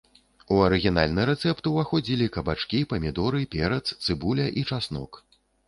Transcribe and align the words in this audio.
У 0.53 0.55
арыгінальны 0.67 1.25
рэцэпт 1.31 1.69
ўваходзілі 1.73 2.31
кабачкі, 2.39 2.81
памідоры, 2.95 3.45
перац, 3.55 3.81
цыбуля 4.03 4.51
і 4.61 4.69
часнок. 4.69 5.25